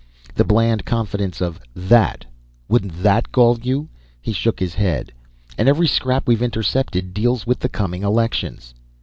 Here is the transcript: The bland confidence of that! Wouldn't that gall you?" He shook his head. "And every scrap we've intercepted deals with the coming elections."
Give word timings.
The 0.33 0.43
bland 0.43 0.83
confidence 0.83 1.41
of 1.41 1.59
that! 1.75 2.25
Wouldn't 2.67 3.03
that 3.03 3.31
gall 3.31 3.59
you?" 3.61 3.87
He 4.19 4.33
shook 4.33 4.59
his 4.59 4.73
head. 4.73 5.11
"And 5.59 5.69
every 5.69 5.87
scrap 5.87 6.27
we've 6.27 6.41
intercepted 6.41 7.13
deals 7.13 7.45
with 7.45 7.59
the 7.59 7.69
coming 7.69 8.01
elections." 8.01 8.73